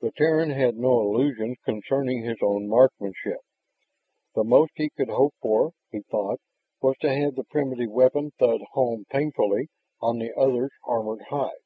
[0.00, 3.40] The Terran had no illusions concerning his own marksmanship.
[4.34, 6.40] The most he could hope for, he thought,
[6.80, 9.68] was to have the primitive weapon thud home painfully
[10.00, 11.58] on the other's armored hide.